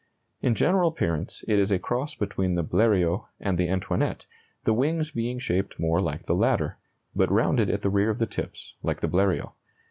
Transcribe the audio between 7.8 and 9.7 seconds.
the rear of the tips like the Bleriot.